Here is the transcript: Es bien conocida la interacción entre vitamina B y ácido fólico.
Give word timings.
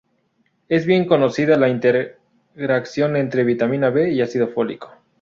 Es 0.67 0.87
bien 0.87 1.05
conocida 1.05 1.57
la 1.59 1.69
interacción 1.69 3.15
entre 3.17 3.43
vitamina 3.43 3.91
B 3.91 4.09
y 4.11 4.21
ácido 4.23 4.47
fólico. 4.47 4.89